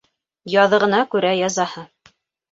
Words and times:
Яҙығына 0.53 1.01
күрә 1.11 1.33
язаһы. 1.39 1.85